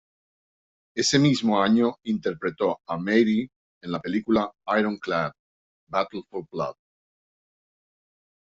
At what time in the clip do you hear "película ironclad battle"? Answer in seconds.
4.01-6.23